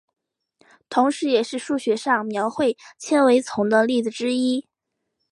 [0.89, 4.65] 同时也是数学上描绘纤维丛的例子之一。